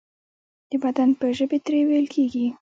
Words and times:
د 0.69 0.71
بدن 0.83 1.09
په 1.19 1.25
ژبې 1.37 1.57
ترې 1.65 1.79
ویل 1.87 2.07
کیږي. 2.13 2.47